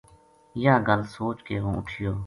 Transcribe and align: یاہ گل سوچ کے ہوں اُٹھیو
یاہ 0.63 0.83
گل 0.87 1.01
سوچ 1.15 1.37
کے 1.47 1.55
ہوں 1.63 1.75
اُٹھیو 1.79 2.11